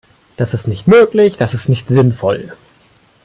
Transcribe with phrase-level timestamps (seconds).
[0.35, 2.53] Das ist nicht möglich, das ist nicht sinnvoll.